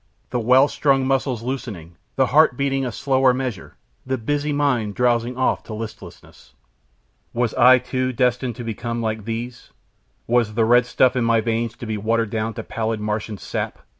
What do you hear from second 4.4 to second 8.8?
mind drowsing off to listlessness. Was I, too, destined to